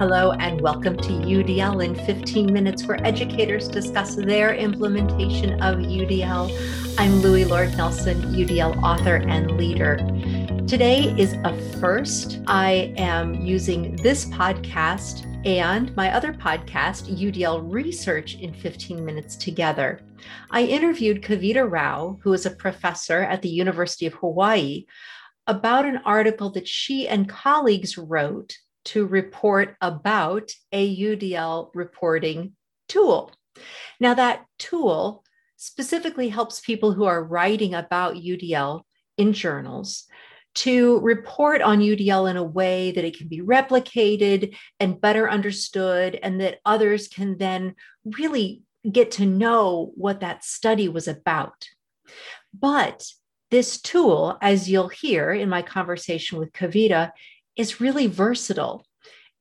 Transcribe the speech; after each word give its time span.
Hello, 0.00 0.32
and 0.32 0.62
welcome 0.62 0.96
to 0.96 1.10
UDL 1.10 1.84
in 1.84 1.94
15 1.94 2.50
minutes, 2.50 2.86
where 2.86 3.06
educators 3.06 3.68
discuss 3.68 4.16
their 4.16 4.54
implementation 4.54 5.60
of 5.60 5.76
UDL. 5.76 6.50
I'm 6.98 7.20
Loui 7.20 7.46
Lord 7.46 7.76
Nelson, 7.76 8.16
UDL 8.32 8.82
author 8.82 9.16
and 9.16 9.58
leader. 9.58 9.96
Today 10.66 11.14
is 11.18 11.34
a 11.44 11.54
first. 11.80 12.40
I 12.46 12.94
am 12.96 13.34
using 13.42 13.94
this 13.96 14.24
podcast 14.24 15.26
and 15.46 15.94
my 15.96 16.10
other 16.14 16.32
podcast, 16.32 17.14
UDL 17.14 17.70
Research 17.70 18.36
in 18.36 18.54
15 18.54 19.04
Minutes 19.04 19.36
Together. 19.36 20.00
I 20.50 20.62
interviewed 20.62 21.20
Kavita 21.22 21.70
Rao, 21.70 22.18
who 22.22 22.32
is 22.32 22.46
a 22.46 22.52
professor 22.52 23.20
at 23.20 23.42
the 23.42 23.50
University 23.50 24.06
of 24.06 24.14
Hawaii, 24.14 24.86
about 25.46 25.84
an 25.84 25.98
article 26.06 26.48
that 26.52 26.66
she 26.66 27.06
and 27.06 27.28
colleagues 27.28 27.98
wrote 27.98 28.56
to 28.86 29.06
report 29.06 29.76
about 29.80 30.50
a 30.72 30.96
UDL 30.96 31.70
reporting 31.74 32.54
tool. 32.88 33.32
Now, 33.98 34.14
that 34.14 34.46
tool 34.58 35.24
specifically 35.56 36.28
helps 36.28 36.60
people 36.60 36.92
who 36.92 37.04
are 37.04 37.22
writing 37.22 37.74
about 37.74 38.14
UDL 38.14 38.82
in 39.18 39.32
journals 39.32 40.04
to 40.52 40.98
report 41.00 41.62
on 41.62 41.80
UDL 41.80 42.28
in 42.28 42.36
a 42.36 42.42
way 42.42 42.90
that 42.92 43.04
it 43.04 43.16
can 43.16 43.28
be 43.28 43.40
replicated 43.40 44.56
and 44.80 45.00
better 45.00 45.30
understood, 45.30 46.18
and 46.22 46.40
that 46.40 46.58
others 46.64 47.06
can 47.08 47.38
then 47.38 47.74
really 48.04 48.62
get 48.90 49.10
to 49.12 49.26
know 49.26 49.92
what 49.94 50.20
that 50.20 50.42
study 50.42 50.88
was 50.88 51.06
about. 51.06 51.68
But 52.58 53.06
this 53.50 53.80
tool, 53.80 54.38
as 54.40 54.70
you'll 54.70 54.88
hear 54.88 55.32
in 55.32 55.48
my 55.48 55.62
conversation 55.62 56.38
with 56.38 56.52
Kavita, 56.52 57.12
is 57.56 57.80
really 57.80 58.06
versatile, 58.06 58.84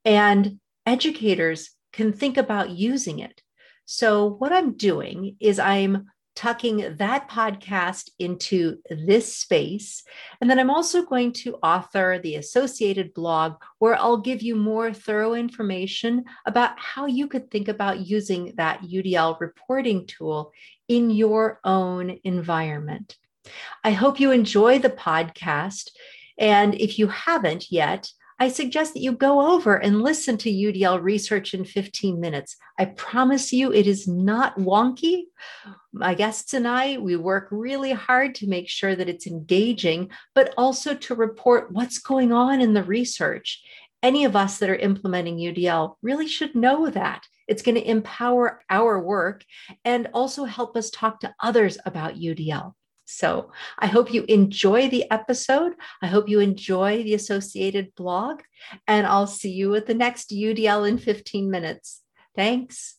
and 0.06 0.60
educators 0.86 1.72
can 1.94 2.14
think 2.14 2.38
about 2.38 2.70
using 2.70 3.20
it. 3.20 3.42
So, 3.86 4.28
what 4.28 4.52
I'm 4.52 4.78
doing 4.78 5.36
is 5.40 5.60
I'm 5.60 6.08
tucking 6.40 6.96
that 7.00 7.30
podcast 7.30 8.12
into 8.18 8.78
this 8.90 9.36
space. 9.36 10.04
And 10.40 10.50
then 10.50 10.58
I'm 10.58 10.70
also 10.70 11.04
going 11.04 11.34
to 11.34 11.56
author 11.56 12.18
the 12.18 12.36
associated 12.36 13.14
blog 13.14 13.56
where 13.80 13.96
I'll 13.96 14.22
give 14.22 14.42
you 14.42 14.56
more 14.56 14.94
thorough 14.94 15.34
information 15.34 16.24
about 16.46 16.80
how 16.80 17.08
you 17.08 17.28
could 17.28 17.52
think 17.52 17.68
about 17.68 18.08
using 18.08 18.54
that 18.56 18.84
UDL 18.84 19.38
reporting 19.42 20.08
tool 20.08 20.54
in 20.88 21.10
your 21.10 21.60
own 21.66 22.20
environment. 22.24 23.18
I 23.84 23.92
hope 23.92 24.22
you 24.22 24.32
enjoy 24.32 24.80
the 24.80 24.90
podcast. 24.90 25.90
And 26.40 26.74
if 26.76 26.98
you 26.98 27.08
haven't 27.08 27.72
yet, 27.72 28.10
I 28.42 28.48
suggest 28.48 28.94
that 28.94 29.02
you 29.02 29.12
go 29.12 29.54
over 29.54 29.76
and 29.76 30.02
listen 30.02 30.38
to 30.38 30.50
UDL 30.50 31.04
research 31.04 31.54
in 31.54 31.66
15 31.66 32.22
minutes. 32.22 32.56
I 32.78 32.86
promise 32.86 33.52
you 33.52 33.74
it 33.74 33.86
is 33.86 34.08
not 34.08 34.58
wonky. 34.58 35.24
My 35.92 36.14
guests 36.14 36.54
and 36.54 36.66
I, 36.66 36.98
we 37.00 37.18
work 37.18 37.50
really 37.52 37.92
hard 37.92 38.36
to 38.36 38.48
make 38.48 38.70
sure 38.70 38.96
that 38.96 39.10
it's 39.10 39.28
engaging, 39.28 40.12
but 40.34 40.54
also 40.58 40.96
to 40.96 41.16
report 41.16 41.74
what's 41.74 42.00
going 42.00 42.32
on 42.32 42.62
in 42.62 42.74
the 42.74 42.84
research. 42.84 43.62
Any 44.02 44.24
of 44.24 44.38
us 44.38 44.60
that 44.60 44.70
are 44.70 44.76
implementing 44.76 45.36
UDL 45.36 45.96
really 46.02 46.30
should 46.30 46.56
know 46.56 46.90
that. 46.90 47.24
It's 47.50 47.62
going 47.62 47.76
to 47.76 47.90
empower 47.90 48.62
our 48.70 49.02
work 49.02 49.44
and 49.84 50.08
also 50.14 50.46
help 50.46 50.78
us 50.78 50.90
talk 50.90 51.20
to 51.22 51.34
others 51.42 51.78
about 51.86 52.16
UDL. 52.16 52.74
So 53.10 53.52
I 53.80 53.88
hope 53.88 54.14
you 54.14 54.24
enjoy 54.28 54.88
the 54.88 55.10
episode. 55.10 55.74
I 56.02 56.08
hope 56.08 56.30
you 56.30 56.40
enjoy 56.40 57.04
the 57.04 57.16
associated 57.16 57.96
blog, 57.96 58.42
and 58.88 59.08
I'll 59.08 59.28
see 59.28 59.52
you 59.52 59.74
at 59.76 59.88
the 59.88 59.96
next 59.96 60.30
UDL 60.30 60.88
in 60.88 61.00
15 61.00 61.50
minutes. 61.50 62.02
Thanks. 62.36 62.98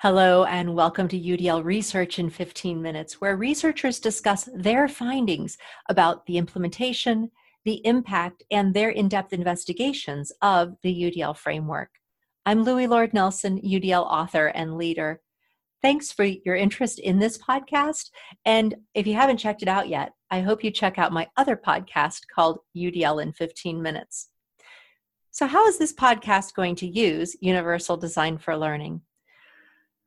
Hello, 0.00 0.44
and 0.44 0.76
welcome 0.76 1.08
to 1.08 1.18
UDL 1.18 1.64
Research 1.64 2.20
in 2.20 2.30
15 2.30 2.80
Minutes, 2.80 3.20
where 3.20 3.36
researchers 3.36 3.98
discuss 3.98 4.48
their 4.54 4.86
findings 4.86 5.58
about 5.88 6.24
the 6.26 6.38
implementation, 6.38 7.32
the 7.64 7.84
impact, 7.84 8.44
and 8.52 8.72
their 8.72 8.90
in 8.90 9.08
depth 9.08 9.32
investigations 9.32 10.30
of 10.40 10.76
the 10.84 10.94
UDL 10.94 11.36
framework. 11.36 11.90
I'm 12.46 12.64
Loui 12.64 12.88
Lord 12.88 13.12
Nelson, 13.12 13.60
UDL 13.60 14.04
author 14.04 14.46
and 14.46 14.78
leader. 14.78 15.20
Thanks 15.82 16.12
for 16.12 16.22
your 16.22 16.54
interest 16.54 17.00
in 17.00 17.18
this 17.18 17.36
podcast. 17.36 18.10
And 18.44 18.76
if 18.94 19.04
you 19.04 19.14
haven't 19.14 19.38
checked 19.38 19.62
it 19.62 19.68
out 19.68 19.88
yet, 19.88 20.12
I 20.30 20.42
hope 20.42 20.62
you 20.62 20.70
check 20.70 20.96
out 21.00 21.10
my 21.10 21.26
other 21.36 21.56
podcast 21.56 22.20
called 22.32 22.60
UDL 22.76 23.20
in 23.20 23.32
15 23.32 23.82
Minutes. 23.82 24.28
So, 25.32 25.48
how 25.48 25.66
is 25.66 25.76
this 25.76 25.92
podcast 25.92 26.54
going 26.54 26.76
to 26.76 26.86
use 26.86 27.34
Universal 27.40 27.96
Design 27.96 28.38
for 28.38 28.56
Learning? 28.56 29.00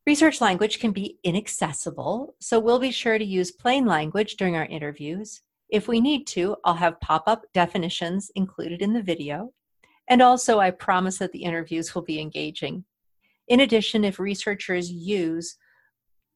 Research 0.08 0.42
language 0.42 0.80
can 0.80 0.92
be 0.92 1.20
inaccessible, 1.24 2.36
so 2.40 2.60
we'll 2.60 2.80
be 2.80 2.90
sure 2.90 3.20
to 3.20 3.26
use 3.26 3.52
plain 3.52 3.86
language 3.86 4.36
during 4.36 4.56
our 4.56 4.66
interviews. 4.66 5.42
If 5.70 5.88
we 5.88 6.02
need 6.02 6.26
to, 6.28 6.58
I'll 6.66 6.74
have 6.74 7.00
pop 7.00 7.24
up 7.28 7.44
definitions 7.54 8.32
included 8.34 8.82
in 8.82 8.94
the 8.94 9.04
video. 9.04 9.54
And 10.08 10.22
also, 10.24 10.60
I 10.60 10.72
promise 10.72 11.20
that 11.20 11.32
the 11.34 11.44
interviews 11.44 11.94
will 11.94 12.02
be 12.02 12.20
engaging. 12.20 12.84
In 13.48 13.60
addition, 13.60 14.04
if 14.04 14.20
researchers 14.20 14.92
use 14.92 15.56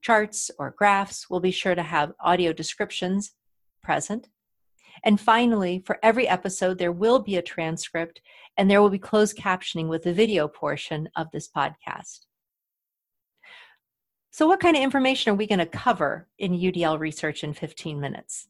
charts 0.01 0.51
or 0.59 0.75
graphs, 0.77 1.27
we'll 1.27 1.39
be 1.39 1.49
sure 1.49 1.73
to 1.73 1.81
have 1.81 2.13
audio 2.19 2.53
descriptions 2.53 3.31
present. 3.81 4.29
And 5.03 5.19
finally, 5.19 5.81
for 5.85 5.97
every 6.03 6.27
episode, 6.27 6.77
there 6.77 6.91
will 6.91 7.19
be 7.19 7.35
a 7.35 7.41
transcript 7.41 8.21
and 8.57 8.69
there 8.69 8.81
will 8.81 8.91
be 8.91 8.99
closed 8.99 9.35
captioning 9.35 9.87
with 9.87 10.03
the 10.03 10.13
video 10.13 10.47
portion 10.47 11.09
of 11.15 11.31
this 11.31 11.49
podcast. 11.49 12.27
So, 14.35 14.47
what 14.47 14.59
kind 14.59 14.75
of 14.75 14.83
information 14.83 15.31
are 15.31 15.35
we 15.35 15.47
going 15.47 15.59
to 15.59 15.65
cover 15.65 16.27
in 16.37 16.51
UDL 16.51 16.99
research 16.99 17.41
in 17.41 17.53
15 17.53 18.01
minutes? 18.01 18.49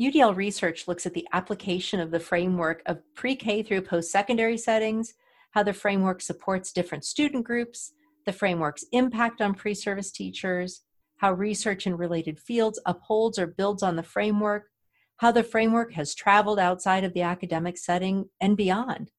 UDL 0.00 0.34
research 0.34 0.88
looks 0.88 1.06
at 1.06 1.14
the 1.14 1.28
application 1.32 2.00
of 2.00 2.10
the 2.10 2.18
framework 2.18 2.82
of 2.86 3.02
pre 3.14 3.36
K 3.36 3.62
through 3.62 3.82
post 3.82 4.10
secondary 4.10 4.58
settings, 4.58 5.14
how 5.52 5.62
the 5.62 5.72
framework 5.72 6.22
supports 6.22 6.72
different 6.72 7.04
student 7.04 7.44
groups, 7.44 7.92
the 8.26 8.32
framework's 8.32 8.84
impact 8.90 9.40
on 9.40 9.54
pre 9.54 9.74
service 9.74 10.10
teachers, 10.10 10.80
how 11.18 11.32
research 11.32 11.86
in 11.86 11.96
related 11.96 12.40
fields 12.40 12.80
upholds 12.86 13.38
or 13.38 13.46
builds 13.46 13.80
on 13.80 13.94
the 13.94 14.02
framework, 14.02 14.70
how 15.18 15.30
the 15.30 15.44
framework 15.44 15.92
has 15.92 16.16
traveled 16.16 16.58
outside 16.58 17.04
of 17.04 17.14
the 17.14 17.22
academic 17.22 17.78
setting 17.78 18.28
and 18.40 18.56
beyond. 18.56 19.12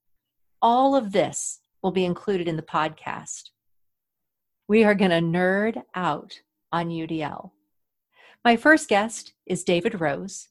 All 0.62 0.98
of 0.98 1.14
this 1.14 1.62
will 1.82 1.92
be 1.92 2.04
included 2.04 2.50
in 2.50 2.58
the 2.58 2.62
podcast 2.62 3.52
we 4.72 4.86
are 4.86 4.96
going 4.96 5.12
to 5.12 5.18
nerd 5.18 5.84
out 5.96 6.40
on 6.72 6.88
UDL. 6.88 7.52
My 8.46 8.56
first 8.56 8.88
guest 8.88 9.34
is 9.46 9.66
David 9.66 10.00
Rose. 10.00 10.48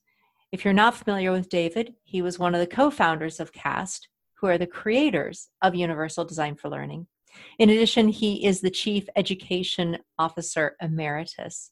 If 0.52 0.62
you're 0.62 0.74
not 0.74 0.94
familiar 0.94 1.32
with 1.32 1.48
David, 1.48 1.94
he 2.04 2.20
was 2.20 2.38
one 2.38 2.54
of 2.54 2.60
the 2.60 2.66
co 2.66 2.90
founders 2.90 3.40
of 3.40 3.54
CAST, 3.54 4.08
who 4.34 4.46
are 4.46 4.58
the 4.58 4.66
creators 4.66 5.48
of 5.62 5.74
Universal 5.74 6.26
Design 6.26 6.54
for 6.54 6.68
Learning. 6.68 7.06
In 7.58 7.70
addition, 7.70 8.08
he 8.08 8.44
is 8.44 8.60
the 8.60 8.68
Chief 8.68 9.08
Education 9.16 9.96
Officer 10.18 10.76
Emeritus. 10.82 11.70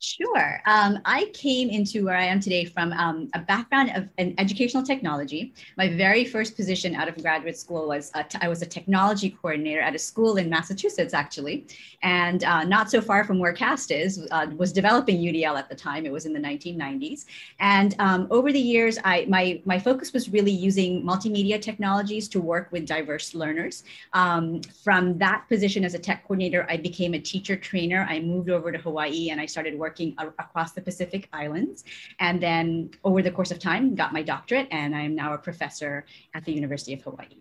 Sure. 0.00 0.60
Um, 0.64 1.00
I 1.04 1.24
came 1.34 1.70
into 1.70 2.04
where 2.04 2.16
I 2.16 2.22
am 2.22 2.38
today 2.38 2.64
from 2.64 2.92
um, 2.92 3.28
a 3.34 3.40
background 3.40 3.90
of 3.96 4.08
an 4.18 4.32
educational 4.38 4.84
technology. 4.84 5.52
My 5.76 5.88
very 5.88 6.24
first 6.24 6.54
position 6.54 6.94
out 6.94 7.08
of 7.08 7.20
graduate 7.20 7.58
school 7.58 7.88
was 7.88 8.12
I 8.40 8.46
was 8.46 8.62
a 8.62 8.66
technology 8.66 9.30
coordinator 9.30 9.80
at 9.80 9.96
a 9.96 9.98
school 9.98 10.36
in 10.36 10.48
Massachusetts, 10.48 11.14
actually, 11.14 11.66
and 12.04 12.44
uh, 12.44 12.62
not 12.62 12.92
so 12.92 13.00
far 13.00 13.24
from 13.24 13.40
where 13.40 13.52
CAST 13.52 13.90
is. 13.90 14.24
Uh, 14.30 14.46
was 14.56 14.72
developing 14.72 15.18
UDL 15.18 15.58
at 15.58 15.68
the 15.68 15.74
time. 15.74 16.06
It 16.06 16.12
was 16.12 16.26
in 16.26 16.32
the 16.32 16.38
1990s, 16.38 17.24
and 17.58 17.96
um, 17.98 18.28
over 18.30 18.52
the 18.52 18.60
years, 18.60 18.98
I 19.04 19.26
my 19.28 19.60
my 19.64 19.80
focus 19.80 20.12
was 20.12 20.28
really 20.28 20.52
using 20.52 21.02
multimedia 21.02 21.60
technologies 21.60 22.28
to 22.28 22.40
work 22.40 22.70
with 22.70 22.86
diverse 22.86 23.34
learners. 23.34 23.82
Um, 24.12 24.60
from 24.84 25.18
that 25.18 25.48
position 25.48 25.84
as 25.84 25.94
a 25.94 25.98
tech 25.98 26.22
coordinator, 26.22 26.66
I 26.70 26.76
became 26.76 27.14
a 27.14 27.18
teacher 27.18 27.56
trainer. 27.56 28.06
I 28.08 28.20
moved 28.20 28.48
over 28.48 28.70
to 28.70 28.78
Hawaii 28.78 29.30
and 29.30 29.40
I 29.40 29.46
started 29.46 29.76
working 29.76 29.87
working 29.88 30.14
across 30.44 30.72
the 30.72 30.82
Pacific 30.82 31.22
Islands. 31.32 31.82
And 32.20 32.42
then 32.46 32.90
over 33.08 33.22
the 33.22 33.30
course 33.30 33.50
of 33.50 33.58
time, 33.58 33.94
got 33.94 34.12
my 34.12 34.22
doctorate, 34.22 34.68
and 34.70 34.94
I'm 34.94 35.14
now 35.14 35.32
a 35.32 35.38
professor 35.38 36.04
at 36.34 36.44
the 36.44 36.52
University 36.52 36.92
of 36.92 37.00
Hawaii. 37.02 37.40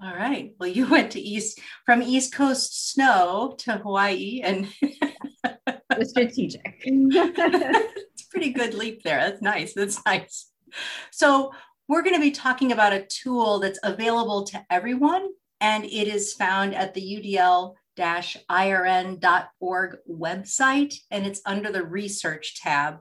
All 0.00 0.14
right. 0.14 0.54
Well, 0.58 0.68
you 0.68 0.88
went 0.88 1.10
to 1.12 1.20
East 1.20 1.58
from 1.84 2.02
East 2.02 2.32
Coast 2.32 2.92
snow 2.92 3.56
to 3.64 3.78
Hawaii 3.78 4.40
and 4.44 4.68
it 4.82 5.98
was 5.98 6.10
strategic. 6.10 6.82
it's 6.84 8.22
a 8.22 8.28
pretty 8.30 8.50
good 8.50 8.74
leap 8.74 9.02
there. 9.02 9.18
That's 9.18 9.42
nice. 9.42 9.74
That's 9.74 9.98
nice. 10.06 10.52
So 11.10 11.52
we're 11.88 12.02
going 12.02 12.14
to 12.14 12.20
be 12.20 12.30
talking 12.30 12.70
about 12.70 12.92
a 12.92 13.06
tool 13.06 13.58
that's 13.58 13.80
available 13.82 14.44
to 14.44 14.64
everyone, 14.70 15.24
and 15.60 15.84
it 15.84 16.06
is 16.06 16.34
found 16.34 16.76
at 16.76 16.94
the 16.94 17.00
UDL 17.00 17.74
irn.org 17.98 19.96
website, 20.10 20.94
and 21.10 21.26
it's 21.26 21.40
under 21.44 21.72
the 21.72 21.84
research 21.84 22.60
tab. 22.60 22.98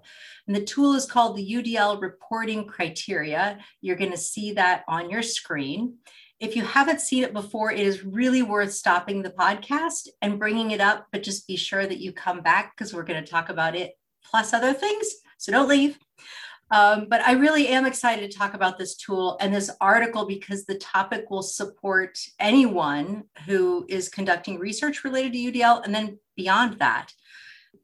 And 0.47 0.55
the 0.55 0.63
tool 0.63 0.93
is 0.93 1.05
called 1.05 1.35
the 1.35 1.53
UDL 1.53 2.01
reporting 2.01 2.65
criteria. 2.65 3.59
You're 3.81 3.95
going 3.95 4.11
to 4.11 4.17
see 4.17 4.53
that 4.53 4.83
on 4.87 5.09
your 5.09 5.21
screen. 5.21 5.97
If 6.39 6.55
you 6.55 6.63
haven't 6.63 7.01
seen 7.01 7.23
it 7.23 7.33
before, 7.33 7.71
it 7.71 7.79
is 7.79 8.05
really 8.05 8.43
worth 8.43 8.71
stopping 8.71 9.23
the 9.23 9.31
podcast 9.31 10.07
and 10.21 10.37
bringing 10.37 10.71
it 10.71 10.81
up, 10.81 11.07
but 11.11 11.23
just 11.23 11.47
be 11.47 11.55
sure 11.55 11.85
that 11.85 11.99
you 11.99 12.11
come 12.11 12.41
back 12.41 12.75
because 12.75 12.93
we're 12.93 13.03
going 13.03 13.23
to 13.23 13.29
talk 13.29 13.49
about 13.49 13.75
it 13.75 13.93
plus 14.23 14.53
other 14.53 14.73
things. 14.73 15.07
So 15.37 15.51
don't 15.51 15.69
leave. 15.69 15.97
Um, 16.69 17.07
but 17.09 17.21
I 17.21 17.33
really 17.33 17.69
am 17.69 17.85
excited 17.85 18.29
to 18.29 18.37
talk 18.37 18.53
about 18.53 18.77
this 18.77 18.95
tool 18.95 19.37
and 19.39 19.53
this 19.53 19.71
article 19.79 20.25
because 20.25 20.65
the 20.65 20.77
topic 20.77 21.29
will 21.29 21.43
support 21.43 22.19
anyone 22.39 23.23
who 23.45 23.85
is 23.87 24.09
conducting 24.09 24.59
research 24.59 25.03
related 25.03 25.33
to 25.33 25.51
UDL 25.51 25.83
and 25.85 25.95
then 25.95 26.19
beyond 26.35 26.79
that. 26.79 27.13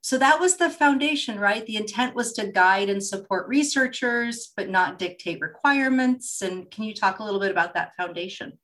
So 0.01 0.17
that 0.17 0.39
was 0.39 0.57
the 0.57 0.69
foundation, 0.69 1.39
right? 1.39 1.65
The 1.65 1.77
intent 1.77 2.13
was 2.13 2.33
to 2.33 2.47
guide 2.47 2.89
and 2.89 3.01
support 3.01 3.47
researchers, 3.47 4.51
but 4.55 4.69
not 4.69 4.99
dictate 4.99 5.39
requirements. 5.39 6.41
And 6.41 6.69
can 6.69 6.83
you 6.83 6.93
talk 6.93 7.19
a 7.19 7.23
little 7.23 7.39
bit 7.39 7.51
about 7.51 7.73
that 7.75 7.95
foundation? 7.95 8.59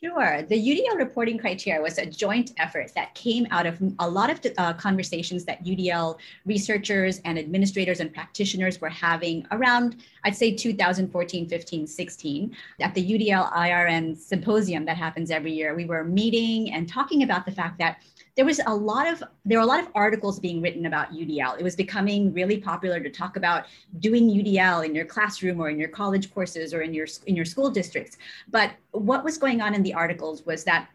Sure. 0.00 0.40
The 0.42 0.56
UDL 0.56 0.96
reporting 0.96 1.36
criteria 1.36 1.82
was 1.82 1.98
a 1.98 2.06
joint 2.06 2.52
effort 2.56 2.92
that 2.94 3.14
came 3.14 3.46
out 3.50 3.66
of 3.66 3.78
a 3.98 4.08
lot 4.08 4.30
of 4.30 4.40
uh, 4.56 4.72
conversations 4.72 5.44
that 5.44 5.62
UDL 5.64 6.18
researchers 6.46 7.20
and 7.26 7.38
administrators 7.38 8.00
and 8.00 8.12
practitioners 8.12 8.80
were 8.80 8.88
having 8.88 9.46
around, 9.50 9.96
I'd 10.24 10.34
say 10.34 10.54
2014, 10.54 11.46
15, 11.46 11.86
16. 11.86 12.56
At 12.80 12.94
the 12.94 13.04
UDL 13.04 13.52
IRN 13.52 14.16
symposium 14.16 14.86
that 14.86 14.96
happens 14.96 15.30
every 15.30 15.52
year, 15.52 15.74
we 15.74 15.84
were 15.84 16.04
meeting 16.04 16.72
and 16.72 16.88
talking 16.88 17.22
about 17.22 17.44
the 17.44 17.52
fact 17.52 17.78
that 17.78 17.98
there 18.36 18.44
was 18.44 18.60
a 18.66 18.74
lot 18.74 19.06
of 19.06 19.22
there 19.44 19.58
were 19.58 19.64
a 19.64 19.66
lot 19.66 19.80
of 19.80 19.88
articles 19.94 20.40
being 20.40 20.62
written 20.62 20.86
about 20.86 21.12
UDL. 21.12 21.58
It 21.58 21.62
was 21.62 21.76
becoming 21.76 22.32
really 22.32 22.58
popular 22.58 23.00
to 23.00 23.10
talk 23.10 23.36
about 23.36 23.66
doing 23.98 24.28
UDL 24.28 24.86
in 24.86 24.94
your 24.94 25.04
classroom 25.04 25.60
or 25.60 25.68
in 25.68 25.78
your 25.78 25.88
college 25.88 26.32
courses 26.32 26.72
or 26.72 26.80
in 26.82 26.94
your 26.94 27.06
in 27.26 27.36
your 27.36 27.44
school 27.44 27.70
districts. 27.70 28.16
But 28.48 28.72
what 28.92 29.22
was 29.22 29.36
going 29.36 29.60
on 29.60 29.74
in 29.74 29.82
the 29.82 29.92
articles 29.92 30.46
was 30.46 30.64
that 30.64 30.88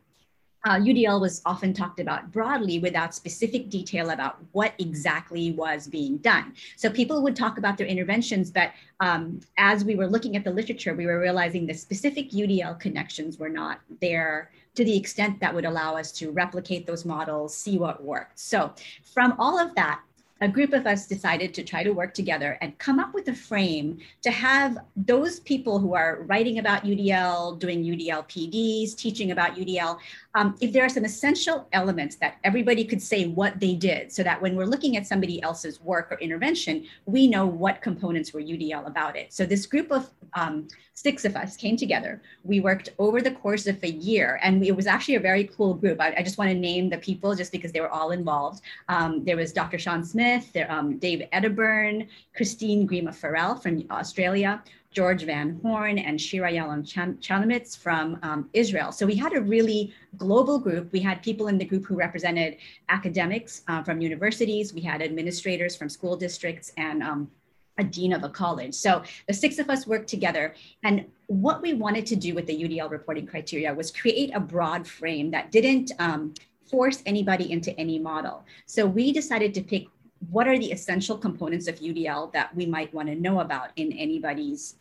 uh, 0.65 0.71
UDL 0.71 1.21
was 1.21 1.41
often 1.45 1.73
talked 1.73 1.99
about 1.99 2.31
broadly 2.31 2.79
without 2.79 3.13
specific 3.13 3.69
detail 3.69 4.09
about 4.09 4.39
what 4.51 4.73
exactly 4.79 5.51
was 5.51 5.87
being 5.87 6.17
done. 6.17 6.53
So 6.75 6.89
people 6.89 7.21
would 7.21 7.35
talk 7.35 7.57
about 7.57 7.77
their 7.77 7.87
interventions, 7.87 8.51
but 8.51 8.71
um, 8.99 9.39
as 9.57 9.85
we 9.85 9.95
were 9.95 10.07
looking 10.07 10.35
at 10.35 10.43
the 10.43 10.51
literature, 10.51 10.95
we 10.95 11.05
were 11.05 11.19
realizing 11.19 11.67
the 11.67 11.73
specific 11.73 12.31
UDL 12.31 12.79
connections 12.79 13.37
were 13.37 13.49
not 13.49 13.79
there 14.01 14.51
to 14.77 14.85
the 14.85 14.95
extent 14.95 15.39
that 15.39 15.53
would 15.55 15.65
allow 15.65 15.95
us 15.95 16.11
to 16.11 16.29
replicate 16.29 16.85
those 16.85 17.03
models, 17.03 17.57
see 17.57 17.79
what 17.79 18.03
worked. 18.03 18.37
So 18.37 18.71
from 19.03 19.33
all 19.39 19.57
of 19.57 19.73
that, 19.73 20.01
a 20.41 20.47
group 20.47 20.73
of 20.73 20.85
us 20.85 21.07
decided 21.07 21.53
to 21.53 21.63
try 21.63 21.83
to 21.83 21.91
work 21.91 22.13
together 22.13 22.57
and 22.61 22.77
come 22.77 22.99
up 22.99 23.13
with 23.13 23.27
a 23.27 23.33
frame 23.33 23.97
to 24.21 24.31
have 24.31 24.77
those 24.95 25.39
people 25.41 25.79
who 25.79 25.95
are 25.95 26.23
writing 26.23 26.59
about 26.59 26.83
UDL, 26.83 27.57
doing 27.59 27.83
UDL 27.83 28.27
PDs, 28.27 28.95
teaching 28.95 29.31
about 29.31 29.55
UDL, 29.55 29.97
um, 30.35 30.55
if 30.61 30.71
there 30.71 30.85
are 30.85 30.89
some 30.89 31.03
essential 31.03 31.67
elements 31.73 32.15
that 32.17 32.37
everybody 32.43 32.83
could 32.83 33.01
say 33.01 33.25
what 33.25 33.59
they 33.59 33.73
did 33.73 34.11
so 34.11 34.21
that 34.21 34.39
when 34.39 34.55
we're 34.55 34.65
looking 34.65 34.95
at 34.95 35.07
somebody 35.07 35.41
else's 35.41 35.81
work 35.81 36.11
or 36.11 36.19
intervention, 36.19 36.85
we 37.05 37.27
know 37.27 37.45
what 37.45 37.81
components 37.81 38.33
were 38.33 38.41
UDL 38.41 38.85
about 38.85 39.15
it. 39.15 39.33
So 39.33 39.45
this 39.45 39.65
group 39.65 39.91
of 39.91 40.11
um, 40.33 40.67
six 40.93 41.25
of 41.25 41.35
us 41.35 41.55
came 41.55 41.77
together. 41.77 42.21
We 42.43 42.59
worked 42.59 42.89
over 42.99 43.21
the 43.21 43.31
course 43.31 43.65
of 43.67 43.83
a 43.83 43.89
year 43.91 44.39
and 44.43 44.59
we, 44.59 44.67
it 44.67 44.75
was 44.75 44.87
actually 44.87 45.15
a 45.15 45.19
very 45.19 45.45
cool 45.45 45.73
group. 45.73 46.01
I, 46.01 46.13
I, 46.17 46.23
just 46.23 46.37
want 46.37 46.49
to 46.49 46.55
name 46.55 46.89
the 46.89 46.97
people 46.97 47.35
just 47.35 47.51
because 47.51 47.71
they 47.71 47.81
were 47.81 47.89
all 47.89 48.11
involved. 48.11 48.61
Um, 48.89 49.23
there 49.23 49.37
was 49.37 49.53
Dr. 49.53 49.77
Sean 49.77 50.03
Smith, 50.03 50.26
there, 50.53 50.71
um, 50.71 50.97
Dave 50.97 51.27
Edyburn, 51.33 52.07
Christine 52.35 52.87
Grima 52.87 53.13
Farrell 53.13 53.55
from 53.55 53.83
Australia, 53.89 54.61
George 54.91 55.23
Van 55.23 55.59
Horn 55.61 55.97
and 55.99 56.19
Shira 56.19 56.51
Yalon 56.51 56.83
Chamovitz 57.19 57.77
from 57.77 58.17
um, 58.23 58.49
Israel. 58.53 58.91
So 58.91 59.05
we 59.05 59.15
had 59.15 59.33
a 59.33 59.41
really 59.41 59.93
global 60.17 60.57
group. 60.59 60.91
We 60.91 60.99
had 60.99 61.21
people 61.21 61.47
in 61.47 61.57
the 61.57 61.65
group 61.65 61.85
who 61.85 61.95
represented 61.95 62.57
academics 62.89 63.61
uh, 63.67 63.83
from 63.83 64.01
universities. 64.01 64.73
We 64.73 64.81
had 64.81 65.01
administrators 65.01 65.75
from 65.75 65.89
school 65.89 66.15
districts 66.17 66.71
and 66.77 67.03
um, 67.03 67.29
a 67.77 67.83
dean 67.83 68.13
of 68.13 68.23
a 68.23 68.29
college. 68.29 68.73
So 68.73 69.03
the 69.27 69.33
six 69.33 69.59
of 69.59 69.69
us 69.69 69.85
worked 69.85 70.09
together. 70.09 70.55
And 70.83 71.05
what 71.27 71.61
we 71.61 71.73
wanted 71.73 72.05
to 72.07 72.15
do 72.15 72.33
with 72.33 72.47
the 72.47 72.63
UDL 72.63 72.89
reporting 72.89 73.27
criteria 73.27 73.73
was 73.73 73.91
create 73.91 74.31
a 74.33 74.39
broad 74.39 74.87
frame 74.87 75.29
that 75.31 75.51
didn't 75.51 75.91
um, 75.99 76.33
force 76.69 77.01
anybody 77.05 77.51
into 77.51 77.77
any 77.79 77.97
model. 77.99 78.45
So 78.65 78.85
we 78.85 79.11
decided 79.11 79.53
to 79.53 79.61
pick 79.61 79.87
what 80.29 80.47
are 80.47 80.57
the 80.57 80.71
essential 80.71 81.17
components 81.17 81.67
of 81.67 81.79
UDL 81.79 82.31
that 82.33 82.55
we 82.55 82.65
might 82.65 82.93
want 82.93 83.07
to 83.09 83.15
know 83.15 83.39
about 83.39 83.69
in 83.75 83.91
anybody's 83.93 84.75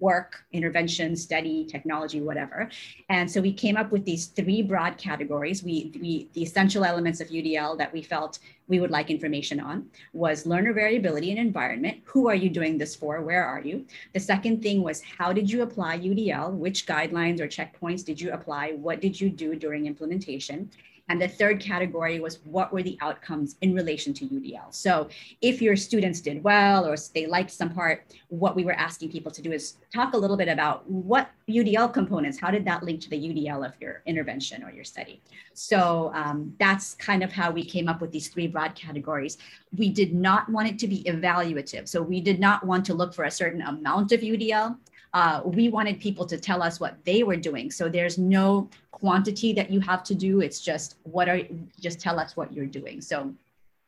work, 0.00 0.44
intervention, 0.52 1.14
study, 1.14 1.64
technology, 1.64 2.20
whatever. 2.20 2.68
And 3.08 3.30
so 3.30 3.40
we 3.40 3.52
came 3.52 3.76
up 3.76 3.92
with 3.92 4.04
these 4.04 4.26
three 4.26 4.62
broad 4.62 4.96
categories. 4.96 5.62
We, 5.62 5.92
we 6.00 6.28
the 6.32 6.42
essential 6.42 6.84
elements 6.84 7.20
of 7.20 7.28
UDL 7.28 7.76
that 7.78 7.92
we 7.92 8.02
felt 8.02 8.38
we 8.66 8.80
would 8.80 8.90
like 8.90 9.10
information 9.10 9.60
on 9.60 9.88
was 10.12 10.46
learner 10.46 10.72
variability 10.72 11.30
and 11.30 11.38
environment. 11.38 11.98
Who 12.04 12.28
are 12.28 12.34
you 12.34 12.48
doing 12.48 12.78
this 12.78 12.96
for? 12.96 13.20
Where 13.20 13.44
are 13.44 13.60
you? 13.60 13.84
The 14.14 14.20
second 14.20 14.62
thing 14.62 14.82
was 14.82 15.02
how 15.02 15.32
did 15.32 15.50
you 15.50 15.62
apply 15.62 15.98
UDL? 15.98 16.52
Which 16.52 16.86
guidelines 16.86 17.40
or 17.40 17.46
checkpoints 17.46 18.04
did 18.04 18.20
you 18.20 18.32
apply? 18.32 18.72
What 18.72 19.00
did 19.00 19.20
you 19.20 19.28
do 19.28 19.54
during 19.54 19.86
implementation? 19.86 20.70
And 21.10 21.20
the 21.20 21.26
third 21.26 21.58
category 21.58 22.20
was 22.20 22.38
what 22.44 22.72
were 22.72 22.84
the 22.84 22.96
outcomes 23.00 23.56
in 23.62 23.74
relation 23.74 24.14
to 24.14 24.26
UDL? 24.26 24.72
So 24.72 25.08
if 25.40 25.60
your 25.60 25.74
students 25.74 26.20
did 26.20 26.42
well 26.44 26.86
or 26.86 26.96
they 27.12 27.26
liked 27.26 27.50
some 27.50 27.68
part, 27.68 28.04
what 28.28 28.54
we 28.54 28.64
were 28.64 28.74
asking 28.74 29.10
people 29.10 29.32
to 29.32 29.42
do 29.42 29.50
is 29.50 29.78
talk 29.92 30.14
a 30.14 30.16
little 30.16 30.36
bit 30.36 30.46
about 30.46 30.88
what 30.88 31.28
UDL 31.48 31.92
components, 31.92 32.38
how 32.38 32.52
did 32.52 32.64
that 32.66 32.84
link 32.84 33.00
to 33.00 33.10
the 33.10 33.16
UDL 33.16 33.66
of 33.66 33.72
your 33.80 34.02
intervention 34.06 34.62
or 34.62 34.70
your 34.70 34.84
study? 34.84 35.20
So 35.52 36.12
um, 36.14 36.54
that's 36.60 36.94
kind 36.94 37.24
of 37.24 37.32
how 37.32 37.50
we 37.50 37.64
came 37.64 37.88
up 37.88 38.00
with 38.00 38.12
these 38.12 38.28
three 38.28 38.46
broad 38.46 38.76
categories. 38.76 39.36
We 39.76 39.88
did 39.88 40.14
not 40.14 40.48
want 40.48 40.68
it 40.68 40.78
to 40.78 40.86
be 40.86 41.02
evaluative. 41.02 41.88
So 41.88 42.00
we 42.00 42.20
did 42.20 42.38
not 42.38 42.64
want 42.64 42.86
to 42.86 42.94
look 42.94 43.14
for 43.14 43.24
a 43.24 43.30
certain 43.32 43.62
amount 43.62 44.12
of 44.12 44.20
UDL 44.20 44.76
uh, 45.12 45.40
we 45.44 45.68
wanted 45.68 46.00
people 46.00 46.24
to 46.26 46.38
tell 46.38 46.62
us 46.62 46.78
what 46.78 46.96
they 47.04 47.22
were 47.22 47.36
doing. 47.36 47.70
So 47.70 47.88
there's 47.88 48.18
no 48.18 48.68
quantity 48.92 49.52
that 49.54 49.70
you 49.70 49.80
have 49.80 50.04
to 50.04 50.14
do. 50.14 50.40
It's 50.40 50.60
just 50.60 50.96
what 51.02 51.28
are 51.28 51.40
just 51.80 52.00
tell 52.00 52.18
us 52.20 52.36
what 52.36 52.52
you're 52.52 52.66
doing. 52.66 53.00
So 53.00 53.34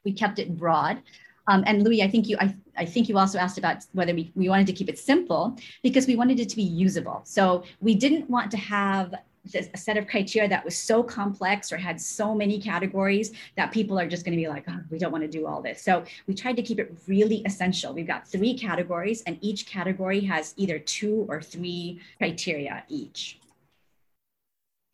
we 0.05 0.12
kept 0.12 0.38
it 0.38 0.57
broad. 0.57 1.02
Um, 1.49 1.64
and 1.67 1.83
Louis, 1.83 2.02
I 2.02 2.09
think 2.09 2.29
you 2.29 2.37
I, 2.41 2.55
I 2.76 2.85
think 2.85 3.09
you 3.09 3.19
also 3.19 3.38
asked 3.38 3.59
about 3.59 3.85
whether 3.93 4.14
we, 4.14 4.33
we 4.35 4.49
wanted 4.49 4.67
to 4.69 4.73
keep 4.73 4.88
it 4.88 4.99
simple 4.99 5.57
because 5.83 6.07
we 6.07 6.17
wanted 6.17 6.41
it 6.41 6.49
to 6.49 6.57
be 6.57 6.62
usable. 6.62 7.21
So 7.25 7.64
we 7.81 7.95
didn't 7.95 8.31
want 8.31 8.50
to 8.52 8.57
have 8.57 9.14
a 9.54 9.76
set 9.76 9.96
of 9.96 10.06
criteria 10.06 10.49
that 10.49 10.64
was 10.64 10.76
so 10.76 11.02
complex 11.02 11.72
or 11.72 11.76
had 11.76 12.00
so 12.00 12.34
many 12.34 12.61
categories 12.61 13.32
that 13.56 13.72
people 13.72 13.99
are 13.99 14.08
just 14.08 14.25
going 14.25 14.37
to 14.37 14.40
be 14.40 14.49
like, 14.49 14.64
oh, 14.68 14.80
we 14.90 14.99
don't 14.99 15.11
want 15.11 15.22
to 15.22 15.28
do 15.28 15.46
all 15.46 15.61
this. 15.61 15.82
So 15.82 16.04
we 16.26 16.34
tried 16.34 16.56
to 16.56 16.62
keep 16.62 16.78
it 16.78 16.94
really 17.06 17.42
essential. 17.44 17.92
We've 17.92 18.06
got 18.06 18.26
three 18.26 18.54
categories, 18.56 19.22
and 19.22 19.38
each 19.40 19.66
category 19.66 20.20
has 20.20 20.54
either 20.56 20.78
two 20.78 21.26
or 21.28 21.42
three 21.42 22.00
criteria 22.18 22.84
each. 22.88 23.40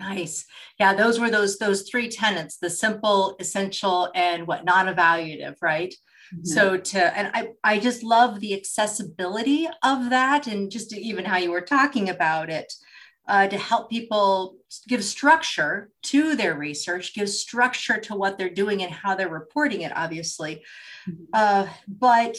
Nice. 0.01 0.47
Yeah, 0.79 0.95
those 0.95 1.19
were 1.19 1.31
those 1.31 1.59
those 1.59 1.83
three 1.83 2.09
tenets: 2.09 2.57
the 2.57 2.71
simple, 2.71 3.37
essential, 3.41 4.11
and 4.15 4.47
what 4.47 4.65
non-evaluative, 4.65 5.57
right? 5.61 5.93
Mm-hmm. 6.33 6.45
So 6.45 6.77
to 6.77 7.19
and 7.19 7.31
I 7.35 7.49
I 7.65 7.79
just 7.81 8.03
love 8.03 8.41
the 8.41 8.55
accessibility 8.55 9.69
of 9.83 10.11
that, 10.11 10.47
and 10.47 10.71
just 10.71 10.95
even 10.95 11.25
how 11.25 11.37
you 11.37 11.51
were 11.51 11.61
talking 11.61 12.09
about 12.09 12.49
it 12.49 12.73
uh, 13.29 13.47
to 13.47 13.59
help 13.59 13.91
people 13.91 14.57
give 14.89 15.05
structure 15.05 15.91
to 16.03 16.35
their 16.35 16.55
research, 16.55 17.15
give 17.15 17.29
structure 17.29 17.99
to 18.01 18.15
what 18.15 18.39
they're 18.39 18.49
doing 18.49 18.83
and 18.83 18.93
how 18.93 19.15
they're 19.15 19.29
reporting 19.29 19.83
it, 19.83 19.93
obviously. 19.95 20.65
Mm-hmm. 21.09 21.25
Uh, 21.33 21.67
but 21.87 22.37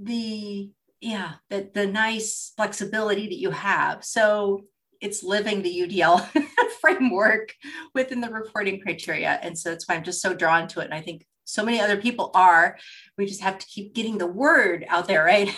the 0.00 0.70
yeah, 1.00 1.32
the, 1.50 1.68
the 1.74 1.86
nice 1.86 2.52
flexibility 2.56 3.26
that 3.26 3.38
you 3.38 3.50
have. 3.50 4.04
So 4.04 4.64
it's 5.00 5.24
living 5.24 5.60
the 5.60 5.80
UDL 5.80 6.44
framework 6.80 7.54
within 7.92 8.20
the 8.20 8.30
reporting 8.30 8.80
criteria. 8.80 9.40
And 9.42 9.58
so 9.58 9.70
that's 9.70 9.88
why 9.88 9.96
I'm 9.96 10.04
just 10.04 10.22
so 10.22 10.32
drawn 10.32 10.68
to 10.68 10.80
it. 10.80 10.84
And 10.84 10.94
I 10.94 11.00
think 11.00 11.26
so 11.44 11.64
many 11.64 11.80
other 11.80 11.96
people 11.96 12.30
are. 12.34 12.78
We 13.18 13.26
just 13.26 13.42
have 13.42 13.58
to 13.58 13.66
keep 13.66 13.94
getting 13.94 14.18
the 14.18 14.28
word 14.28 14.86
out 14.88 15.08
there, 15.08 15.24
right? 15.24 15.52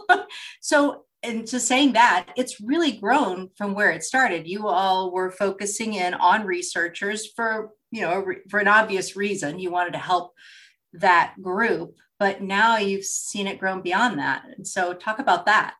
so 0.60 1.04
and 1.22 1.46
to 1.48 1.60
saying 1.60 1.92
that 1.92 2.28
it's 2.36 2.60
really 2.60 2.92
grown 2.92 3.50
from 3.56 3.74
where 3.74 3.90
it 3.90 4.04
started. 4.04 4.48
You 4.48 4.68
all 4.68 5.12
were 5.12 5.30
focusing 5.30 5.94
in 5.94 6.14
on 6.14 6.46
researchers 6.46 7.26
for 7.34 7.70
you 7.90 8.02
know 8.02 8.24
for 8.48 8.60
an 8.60 8.68
obvious 8.68 9.16
reason. 9.16 9.58
You 9.58 9.70
wanted 9.70 9.92
to 9.92 9.98
help 9.98 10.32
that 10.94 11.34
group 11.40 11.96
but 12.20 12.42
now 12.42 12.76
you've 12.76 13.06
seen 13.06 13.46
it 13.46 13.58
grown 13.58 13.80
beyond 13.80 14.18
that. 14.18 14.44
And 14.54 14.68
so 14.68 14.92
talk 14.92 15.18
about 15.18 15.46
that 15.46 15.74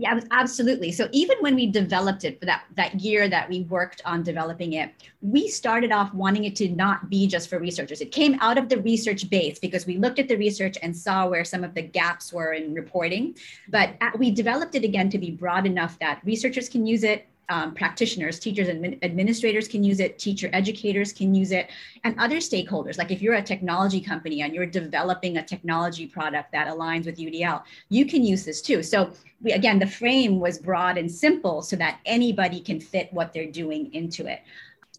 yeah, 0.00 0.18
absolutely. 0.30 0.92
So 0.92 1.08
even 1.12 1.36
when 1.40 1.54
we 1.54 1.66
developed 1.66 2.24
it 2.24 2.40
for 2.40 2.46
that 2.46 2.64
that 2.76 3.00
year 3.00 3.28
that 3.28 3.48
we 3.50 3.62
worked 3.62 4.00
on 4.06 4.22
developing 4.22 4.72
it, 4.74 4.92
we 5.20 5.48
started 5.48 5.92
off 5.92 6.12
wanting 6.14 6.44
it 6.44 6.56
to 6.56 6.70
not 6.70 7.10
be 7.10 7.26
just 7.26 7.50
for 7.50 7.58
researchers. 7.58 8.00
It 8.00 8.10
came 8.10 8.38
out 8.40 8.56
of 8.56 8.70
the 8.70 8.80
research 8.80 9.28
base 9.28 9.58
because 9.58 9.86
we 9.86 9.98
looked 9.98 10.18
at 10.18 10.26
the 10.26 10.36
research 10.36 10.78
and 10.82 10.96
saw 10.96 11.28
where 11.28 11.44
some 11.44 11.64
of 11.64 11.74
the 11.74 11.82
gaps 11.82 12.32
were 12.32 12.54
in 12.54 12.72
reporting. 12.72 13.36
But 13.68 13.96
we 14.18 14.30
developed 14.30 14.74
it 14.74 14.84
again 14.84 15.10
to 15.10 15.18
be 15.18 15.30
broad 15.30 15.66
enough 15.66 15.98
that 15.98 16.20
researchers 16.24 16.68
can 16.68 16.86
use 16.86 17.04
it, 17.04 17.26
um, 17.50 17.74
practitioners, 17.74 18.38
teachers 18.38 18.68
and 18.68 18.96
administrators 19.02 19.68
can 19.68 19.82
use 19.82 20.00
it, 20.00 20.18
teacher 20.18 20.48
educators 20.52 21.12
can 21.12 21.34
use 21.34 21.50
it, 21.50 21.68
and 22.04 22.18
other 22.18 22.36
stakeholders. 22.36 22.96
Like 22.96 23.10
if 23.10 23.20
you're 23.20 23.34
a 23.34 23.42
technology 23.42 24.00
company 24.00 24.42
and 24.42 24.54
you're 24.54 24.66
developing 24.66 25.36
a 25.36 25.44
technology 25.44 26.06
product 26.06 26.52
that 26.52 26.68
aligns 26.68 27.06
with 27.06 27.18
UDL, 27.18 27.62
you 27.88 28.06
can 28.06 28.22
use 28.22 28.44
this 28.44 28.62
too. 28.62 28.82
So 28.82 29.12
we, 29.42 29.52
again, 29.52 29.78
the 29.78 29.86
frame 29.86 30.38
was 30.38 30.58
broad 30.58 30.96
and 30.96 31.10
simple 31.10 31.60
so 31.60 31.74
that 31.76 31.98
anybody 32.06 32.60
can 32.60 32.80
fit 32.80 33.12
what 33.12 33.32
they're 33.32 33.50
doing 33.50 33.92
into 33.92 34.26
it 34.26 34.40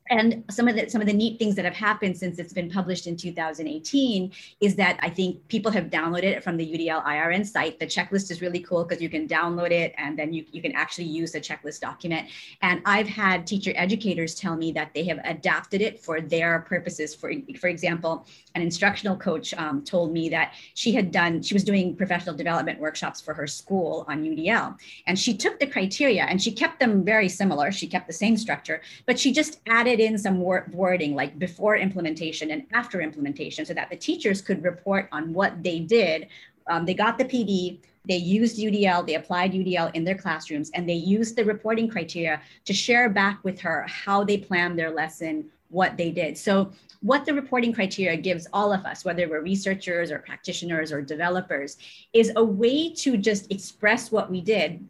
and 0.10 0.44
some 0.50 0.68
of 0.68 0.76
the 0.76 0.90
some 0.90 1.00
of 1.00 1.08
the 1.08 1.14
neat 1.14 1.38
things 1.38 1.56
that 1.56 1.66
have 1.66 1.76
happened 1.76 2.18
since 2.18 2.40
it's 2.40 2.54
been 2.54 2.70
published 2.70 3.08
in 3.08 3.16
2018 3.16 4.32
is 4.60 4.76
that 4.76 5.00
I 5.02 5.10
think 5.10 5.48
people 5.48 5.72
have 5.72 5.86
downloaded 5.86 6.24
it 6.24 6.44
from 6.44 6.58
the 6.58 6.66
UDL 6.66 7.04
IRN 7.06 7.46
site. 7.46 7.80
The 7.80 7.86
checklist 7.86 8.32
is 8.32 8.42
really 8.42 8.60
cool 8.60 8.84
because 8.84 9.02
you 9.02 9.10
can 9.10 9.28
download 9.28 9.72
it 9.72 9.94
and 9.98 10.18
then 10.18 10.34
you, 10.34 10.46
you 10.52 10.62
can 10.62 10.74
actually 10.74 11.06
use 11.06 11.32
the 11.32 11.40
checklist 11.40 11.80
document. 11.80 12.28
And 12.62 12.82
I've 12.86 13.08
had 13.08 13.46
teacher 13.46 13.72
educators 13.76 14.36
tell 14.36 14.58
me 14.58 14.72
that 14.74 14.94
they 14.94 15.04
have 15.06 15.20
adapted 15.24 15.82
it 15.82 16.00
for 16.00 16.20
their 16.20 16.60
purposes. 16.62 17.14
For 17.16 17.32
for 17.60 17.68
example, 17.68 18.26
an 18.56 18.62
instructional 18.62 19.16
coach 19.16 19.54
um, 19.54 19.84
told 19.84 20.12
me 20.12 20.30
that 20.30 20.54
she 20.74 20.92
had 20.92 21.12
done 21.12 21.42
she 21.42 21.54
was 21.54 21.64
doing 21.64 21.96
professional 21.96 22.36
development 22.36 22.80
workshops 22.80 23.22
for 23.22 23.34
her 23.34 23.48
school 23.48 24.06
on 24.10 24.24
UDL, 24.24 24.78
and 25.06 25.18
she 25.18 25.38
took 25.38 25.60
the 25.60 25.68
criteria 25.68 26.24
and 26.24 26.42
she 26.42 26.52
kept 26.52 26.80
them 26.80 27.06
very 27.06 27.30
similar. 27.30 27.72
She 27.72 27.88
kept 27.88 28.08
the 28.08 28.14
same 28.14 28.36
structure, 28.36 28.82
but 29.06 29.20
she 29.20 29.32
just 29.32 29.62
added 29.68 29.91
in 30.00 30.18
some 30.18 30.40
wording 30.40 31.16
like 31.16 31.38
before 31.38 31.76
implementation 31.76 32.52
and 32.52 32.66
after 32.74 33.02
implementation 33.02 33.66
so 33.66 33.74
that 33.74 33.90
the 33.90 33.96
teachers 33.96 34.42
could 34.42 34.64
report 34.64 35.08
on 35.12 35.34
what 35.34 35.62
they 35.64 35.80
did. 35.80 36.28
Um, 36.68 36.86
they 36.86 36.94
got 36.94 37.18
the 37.18 37.26
PD, 37.26 37.80
they 38.08 38.18
used 38.18 38.58
UDL, 38.58 39.06
they 39.06 39.16
applied 39.16 39.54
UDL 39.54 39.94
in 39.94 40.04
their 40.04 40.18
classrooms, 40.18 40.72
and 40.74 40.88
they 40.88 40.94
used 40.94 41.36
the 41.36 41.46
reporting 41.46 41.88
criteria 41.88 42.42
to 42.66 42.74
share 42.74 43.10
back 43.10 43.44
with 43.44 43.60
her 43.60 43.86
how 43.88 44.24
they 44.24 44.38
planned 44.38 44.78
their 44.78 44.92
lesson, 44.92 45.46
what 45.70 45.98
they 45.98 46.12
did. 46.12 46.38
So, 46.38 46.72
what 47.02 47.26
the 47.26 47.34
reporting 47.34 47.74
criteria 47.74 48.16
gives 48.16 48.48
all 48.54 48.72
of 48.72 48.86
us, 48.86 49.04
whether 49.04 49.28
we're 49.28 49.42
researchers 49.42 50.12
or 50.12 50.20
practitioners 50.20 50.92
or 50.92 51.02
developers, 51.02 51.78
is 52.14 52.32
a 52.36 52.44
way 52.44 52.94
to 52.94 53.18
just 53.18 53.52
express 53.52 54.12
what 54.12 54.30
we 54.30 54.40
did 54.40 54.88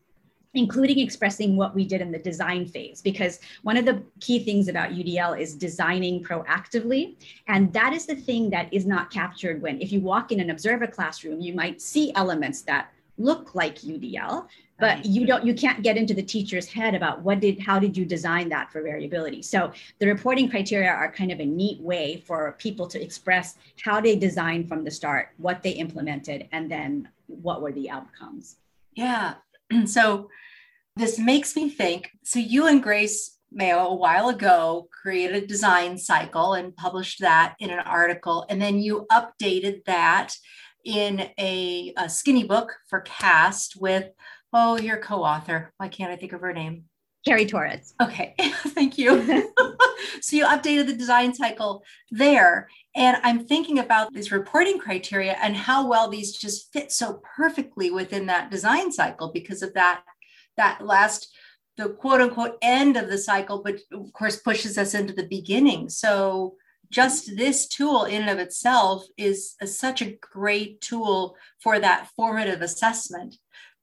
including 0.54 1.00
expressing 1.00 1.56
what 1.56 1.74
we 1.74 1.86
did 1.86 2.02
in 2.02 2.12
the 2.12 2.20
design 2.20 2.66
phase 2.66 3.02
because 3.02 3.40
one 3.64 3.78
of 3.78 3.86
the 3.86 4.04
key 4.20 4.44
things 4.44 4.68
about 4.68 4.92
UDL 4.92 5.40
is 5.40 5.56
designing 5.56 6.24
proactively 6.24 7.16
and 7.48 7.72
that 7.74 7.94
is 7.94 8.06
the 8.06 8.16
thing 8.16 8.50
that 8.50 8.72
is 8.74 8.86
not 8.86 9.10
captured 9.12 9.62
when 9.62 9.82
if 9.82 9.92
you 9.92 10.02
walk 10.02 10.32
in 10.32 10.40
and 10.40 10.52
observe 10.52 10.82
a 10.82 10.88
classroom 10.88 11.40
you 11.40 11.54
might 11.54 11.82
see 11.82 12.14
elements 12.16 12.62
that 12.62 12.92
look 13.18 13.56
like 13.56 13.78
UDL 13.80 14.48
but 14.80 15.06
you 15.06 15.28
don't 15.28 15.46
you 15.46 15.54
can't 15.54 15.84
get 15.84 15.96
into 15.96 16.14
the 16.14 16.24
teacher's 16.24 16.66
head 16.68 16.96
about 16.96 17.22
what 17.22 17.40
did 17.40 17.60
how 17.60 17.78
did 17.78 17.96
you 17.96 18.04
design 18.04 18.50
that 18.50 18.72
for 18.72 18.82
variability. 18.82 19.44
So 19.44 19.72
the 20.00 20.08
reporting 20.08 20.50
criteria 20.50 20.90
are 20.90 21.12
kind 21.12 21.32
of 21.32 21.40
a 21.40 21.46
neat 21.46 21.80
way 21.80 22.24
for 22.26 22.56
people 22.58 22.88
to 22.88 23.02
express 23.02 23.58
how 23.84 24.02
they 24.02 24.16
designed 24.16 24.68
from 24.68 24.84
the 24.84 24.90
start 24.90 25.30
what 25.38 25.62
they 25.62 25.72
implemented 25.72 26.50
and 26.52 26.70
then 26.70 27.08
what 27.28 27.62
were 27.62 27.72
the 27.72 27.92
outcomes. 27.92 28.58
Yeah 28.96 29.36
so 29.86 30.30
this 30.96 31.18
makes 31.18 31.56
me 31.56 31.70
think. 31.70 32.10
So 32.24 32.40
you 32.40 32.68
and 32.68 32.84
Grace 32.84 33.38
Meo 33.52 33.88
a 33.88 33.96
while 33.96 34.30
ago 34.30 34.88
created 34.92 35.44
a 35.44 35.48
design 35.48 35.98
cycle 35.98 36.54
and 36.54 36.76
published 36.76 37.20
that 37.22 37.56
in 37.60 37.70
an 37.70 37.80
article, 37.80 38.46
and 38.50 38.62
then 38.62 38.80
you 38.80 39.08
updated 39.12 39.84
that 39.86 40.34
in 40.84 41.30
a, 41.38 41.94
a 41.98 42.10
skinny 42.10 42.44
book 42.44 42.76
for 42.90 43.02
CAST 43.02 43.76
with 43.80 44.10
oh 44.54 44.78
your 44.78 44.98
co-author. 44.98 45.74
Why 45.78 45.90
can't 45.90 46.12
I 46.12 46.16
think 46.16 46.34
of 46.34 46.42
her 46.42 46.54
name? 46.54 46.86
Carrie 47.26 47.46
Torres. 47.46 47.94
Okay, 48.02 48.34
thank 48.40 48.98
you. 48.98 49.22
so 50.22 50.36
you 50.36 50.46
updated 50.46 50.88
the 50.88 50.96
design 50.96 51.34
cycle 51.34 51.84
there. 52.10 52.68
And 52.96 53.18
I'm 53.24 53.46
thinking 53.46 53.80
about 53.80 54.12
these 54.12 54.32
reporting 54.32 54.80
criteria 54.80 55.38
and 55.42 55.56
how 55.56 55.88
well 55.88 56.10
these 56.10 56.38
just 56.38 56.74
fit 56.74 56.92
so 56.92 57.22
perfectly 57.36 57.92
within 57.92 58.26
that 58.26 58.50
design 58.50 58.92
cycle 58.92 59.32
because 59.32 59.62
of 59.62 59.74
that 59.76 60.04
that 60.58 60.86
last 60.86 61.34
the 61.78 61.90
quote 61.90 62.22
unquote 62.22 62.58
end 62.62 62.98
of 62.98 63.10
the 63.10 63.18
cycle, 63.18 63.62
but 63.64 63.80
of 63.92 64.12
course 64.14 64.38
pushes 64.38 64.78
us 64.78 64.94
into 64.94 65.14
the 65.14 65.28
beginning. 65.28 65.90
So 65.90 66.56
just 66.90 67.38
this 67.38 67.68
tool 67.68 68.04
in 68.04 68.24
and 68.24 68.32
of 68.32 68.40
itself 68.40 69.06
is 69.18 69.56
a, 69.62 69.68
such 69.68 70.02
a 70.02 70.18
great 70.20 70.82
tool 70.82 71.38
for 71.60 71.80
that 71.80 72.10
formative 72.16 72.62
assessment 72.62 73.38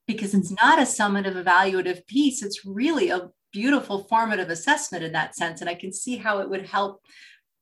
because 0.08 0.34
it's 0.34 0.50
not 0.50 0.80
a 0.80 0.82
summative 0.82 1.40
evaluative 1.40 2.04
piece. 2.06 2.42
It's 2.42 2.64
really 2.64 3.10
a 3.10 3.28
beautiful 3.52 4.04
formative 4.04 4.48
assessment 4.48 5.04
in 5.04 5.12
that 5.12 5.36
sense. 5.36 5.60
And 5.60 5.70
I 5.70 5.74
can 5.74 5.92
see 5.92 6.16
how 6.16 6.38
it 6.38 6.50
would 6.50 6.66
help 6.66 7.02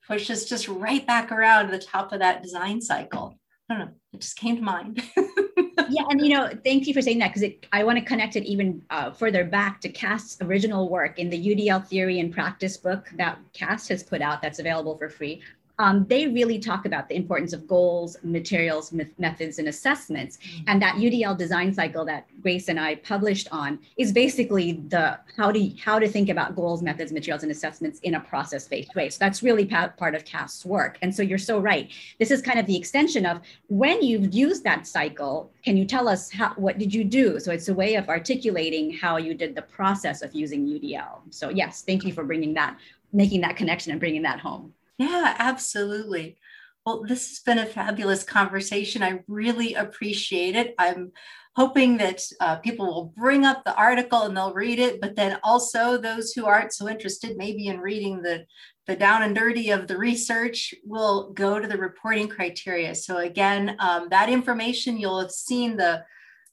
push 0.06 0.30
us 0.30 0.44
just 0.44 0.68
right 0.68 1.04
back 1.06 1.32
around 1.32 1.66
to 1.66 1.72
the 1.72 1.82
top 1.82 2.12
of 2.12 2.20
that 2.20 2.42
design 2.42 2.80
cycle. 2.80 3.38
I 3.68 3.74
don't 3.74 3.86
know, 3.86 3.92
it 4.12 4.20
just 4.20 4.38
came 4.38 4.56
to 4.56 4.62
mind. 4.62 5.02
yeah, 5.16 6.04
and 6.08 6.20
you 6.20 6.28
know, 6.28 6.48
thank 6.64 6.86
you 6.86 6.94
for 6.94 7.02
saying 7.02 7.18
that 7.18 7.34
because 7.34 7.50
I 7.72 7.82
want 7.82 7.98
to 7.98 8.04
connect 8.04 8.36
it 8.36 8.44
even 8.44 8.80
uh, 8.90 9.10
further 9.10 9.44
back 9.44 9.80
to 9.80 9.88
Cast's 9.88 10.40
original 10.40 10.88
work 10.88 11.18
in 11.18 11.28
the 11.28 11.48
UDL 11.48 11.84
theory 11.84 12.20
and 12.20 12.32
practice 12.32 12.76
book 12.76 13.08
that 13.16 13.38
Cast 13.54 13.88
has 13.88 14.04
put 14.04 14.22
out 14.22 14.40
that's 14.40 14.60
available 14.60 14.96
for 14.96 15.08
free 15.08 15.42
um, 15.78 16.06
they 16.08 16.26
really 16.26 16.58
talk 16.58 16.86
about 16.86 17.08
the 17.08 17.16
importance 17.16 17.52
of 17.52 17.66
goals, 17.66 18.16
materials, 18.22 18.92
methods, 19.18 19.58
and 19.58 19.68
assessments. 19.68 20.38
Mm-hmm. 20.38 20.64
And 20.68 20.82
that 20.82 20.94
UDL 20.96 21.36
design 21.36 21.72
cycle 21.74 22.04
that 22.06 22.26
Grace 22.42 22.68
and 22.68 22.80
I 22.80 22.96
published 22.96 23.48
on 23.52 23.78
is 23.96 24.12
basically 24.12 24.72
the 24.88 25.18
how 25.36 25.52
to 25.52 25.68
how 25.76 25.98
to 25.98 26.08
think 26.08 26.28
about 26.28 26.56
goals, 26.56 26.82
methods, 26.82 27.12
materials, 27.12 27.42
and 27.42 27.52
assessments 27.52 27.98
in 28.00 28.14
a 28.14 28.20
process-based 28.20 28.94
way. 28.94 29.10
So 29.10 29.18
that's 29.20 29.42
really 29.42 29.66
part 29.66 30.14
of 30.14 30.24
CAST's 30.24 30.64
work. 30.64 30.98
And 31.02 31.14
so 31.14 31.22
you're 31.22 31.38
so 31.38 31.58
right. 31.58 31.90
This 32.18 32.30
is 32.30 32.40
kind 32.40 32.58
of 32.58 32.66
the 32.66 32.76
extension 32.76 33.26
of 33.26 33.40
when 33.68 34.02
you've 34.02 34.32
used 34.34 34.64
that 34.64 34.86
cycle. 34.86 35.50
Can 35.62 35.76
you 35.76 35.84
tell 35.84 36.08
us 36.08 36.30
how 36.30 36.54
what 36.56 36.78
did 36.78 36.94
you 36.94 37.04
do? 37.04 37.38
So 37.40 37.52
it's 37.52 37.68
a 37.68 37.74
way 37.74 37.96
of 37.96 38.08
articulating 38.08 38.92
how 38.92 39.18
you 39.18 39.34
did 39.34 39.54
the 39.54 39.62
process 39.62 40.22
of 40.22 40.34
using 40.34 40.66
UDL. 40.66 41.20
So 41.30 41.50
yes, 41.50 41.82
thank 41.82 42.04
you 42.04 42.12
for 42.12 42.24
bringing 42.24 42.54
that 42.54 42.78
making 43.12 43.40
that 43.40 43.56
connection 43.56 43.92
and 43.92 44.00
bringing 44.00 44.22
that 44.22 44.40
home. 44.40 44.72
Yeah, 44.98 45.34
absolutely. 45.38 46.38
Well, 46.84 47.02
this 47.02 47.28
has 47.28 47.40
been 47.40 47.58
a 47.58 47.66
fabulous 47.66 48.22
conversation. 48.22 49.02
I 49.02 49.20
really 49.26 49.74
appreciate 49.74 50.54
it. 50.54 50.74
I'm 50.78 51.12
hoping 51.56 51.96
that 51.96 52.22
uh, 52.40 52.56
people 52.56 52.86
will 52.86 53.12
bring 53.16 53.44
up 53.44 53.64
the 53.64 53.74
article 53.74 54.22
and 54.22 54.36
they'll 54.36 54.54
read 54.54 54.78
it, 54.78 55.00
but 55.00 55.16
then 55.16 55.38
also 55.42 55.96
those 55.96 56.32
who 56.32 56.46
aren't 56.46 56.72
so 56.72 56.88
interested, 56.88 57.36
maybe 57.36 57.66
in 57.66 57.80
reading 57.80 58.22
the, 58.22 58.44
the 58.86 58.94
down 58.94 59.22
and 59.22 59.34
dirty 59.34 59.70
of 59.70 59.86
the 59.86 59.96
research, 59.96 60.74
will 60.84 61.32
go 61.32 61.58
to 61.58 61.66
the 61.66 61.78
reporting 61.78 62.28
criteria. 62.28 62.94
So, 62.94 63.18
again, 63.18 63.76
um, 63.80 64.08
that 64.10 64.28
information 64.28 64.98
you'll 64.98 65.20
have 65.20 65.30
seen 65.30 65.76
the 65.76 66.04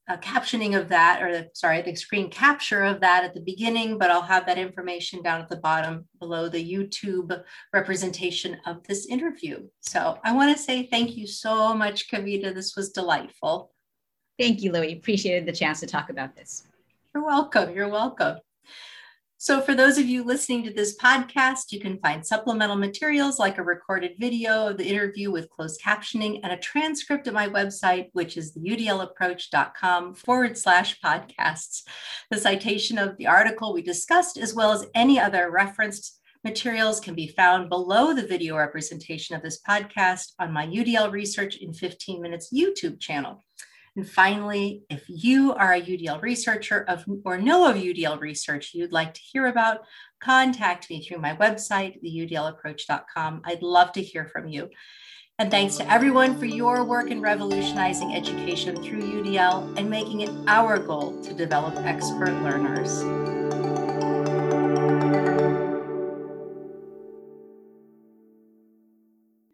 uh, 0.09 0.17
captioning 0.17 0.77
of 0.77 0.89
that, 0.89 1.21
or 1.21 1.31
the, 1.31 1.49
sorry, 1.53 1.81
the 1.81 1.95
screen 1.95 2.29
capture 2.29 2.83
of 2.83 2.99
that 3.01 3.23
at 3.23 3.33
the 3.33 3.39
beginning, 3.41 3.97
but 3.97 4.11
I'll 4.11 4.21
have 4.21 4.45
that 4.47 4.57
information 4.57 5.21
down 5.21 5.39
at 5.39 5.49
the 5.49 5.57
bottom 5.57 6.07
below 6.19 6.49
the 6.49 6.73
YouTube 6.73 7.41
representation 7.71 8.57
of 8.65 8.83
this 8.83 9.05
interview. 9.05 9.61
So 9.79 10.19
I 10.23 10.33
want 10.33 10.55
to 10.55 10.61
say 10.61 10.87
thank 10.87 11.15
you 11.15 11.25
so 11.25 11.73
much, 11.73 12.09
Kavita. 12.09 12.53
This 12.53 12.75
was 12.75 12.89
delightful. 12.89 13.71
Thank 14.37 14.61
you, 14.61 14.71
Loui. 14.71 14.97
Appreciated 14.97 15.45
the 15.45 15.53
chance 15.53 15.79
to 15.79 15.87
talk 15.87 16.09
about 16.09 16.35
this. 16.35 16.63
You're 17.13 17.25
welcome. 17.25 17.73
You're 17.73 17.89
welcome. 17.89 18.37
So, 19.43 19.59
for 19.59 19.75
those 19.75 19.97
of 19.97 20.05
you 20.05 20.23
listening 20.23 20.63
to 20.63 20.71
this 20.71 20.95
podcast, 20.95 21.73
you 21.73 21.79
can 21.81 21.99
find 21.99 22.25
supplemental 22.25 22.77
materials 22.77 23.39
like 23.39 23.57
a 23.57 23.61
recorded 23.61 24.13
video 24.17 24.67
of 24.69 24.77
the 24.77 24.87
interview 24.87 25.31
with 25.31 25.49
closed 25.49 25.81
captioning 25.81 26.39
and 26.43 26.53
a 26.53 26.57
transcript 26.57 27.27
at 27.27 27.33
my 27.33 27.49
website, 27.49 28.07
which 28.13 28.37
is 28.37 28.55
theudlapproach.com 28.55 30.15
forward 30.15 30.57
slash 30.57 30.97
podcasts. 31.01 31.81
The 32.31 32.37
citation 32.37 32.97
of 32.97 33.17
the 33.17 33.27
article 33.27 33.73
we 33.73 33.81
discussed, 33.81 34.37
as 34.37 34.53
well 34.53 34.71
as 34.71 34.85
any 34.95 35.19
other 35.19 35.51
referenced 35.51 36.21
materials, 36.45 37.01
can 37.01 37.13
be 37.13 37.27
found 37.27 37.67
below 37.67 38.13
the 38.13 38.25
video 38.25 38.55
representation 38.55 39.35
of 39.35 39.41
this 39.41 39.59
podcast 39.67 40.31
on 40.39 40.53
my 40.53 40.65
UDL 40.65 41.11
Research 41.11 41.57
in 41.57 41.73
15 41.73 42.21
Minutes 42.21 42.53
YouTube 42.53 42.97
channel. 43.01 43.43
And 43.95 44.09
finally, 44.09 44.83
if 44.89 45.03
you 45.07 45.53
are 45.53 45.73
a 45.73 45.81
UDL 45.81 46.21
researcher 46.21 46.83
of, 46.87 47.05
or 47.25 47.37
know 47.37 47.69
of 47.69 47.75
UDL 47.75 48.19
research 48.19 48.71
you'd 48.73 48.91
like 48.91 49.13
to 49.13 49.21
hear 49.21 49.45
about, 49.45 49.81
contact 50.19 50.89
me 50.89 51.03
through 51.03 51.19
my 51.19 51.35
website, 51.35 52.01
theudlapproach.com. 52.03 53.41
I'd 53.45 53.61
love 53.61 53.91
to 53.93 54.01
hear 54.01 54.25
from 54.25 54.47
you. 54.47 54.69
And 55.39 55.49
thanks 55.51 55.77
to 55.77 55.91
everyone 55.91 56.37
for 56.37 56.45
your 56.45 56.83
work 56.83 57.09
in 57.09 57.21
revolutionizing 57.21 58.15
education 58.15 58.75
through 58.75 59.01
UDL 59.01 59.77
and 59.77 59.89
making 59.89 60.21
it 60.21 60.29
our 60.47 60.77
goal 60.77 61.21
to 61.23 61.33
develop 61.33 61.75
expert 61.77 62.33
learners. 62.43 63.03